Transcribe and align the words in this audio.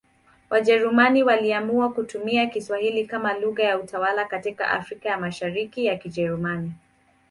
Wajerumani 0.49 1.23
waliamua 1.23 1.93
kutumia 1.93 2.47
Kiswahili 2.47 3.05
kama 3.05 3.39
lugha 3.39 3.63
ya 3.63 3.79
utawala 3.79 4.25
katika 4.25 4.69
Afrika 4.71 5.09
ya 5.09 5.17
Mashariki 5.19 5.85
ya 5.85 5.97
Kijerumani. 5.97 6.71